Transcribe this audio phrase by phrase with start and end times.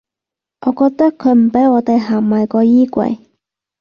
[0.65, 3.19] 我覺得佢唔畀我地行埋個衣櫃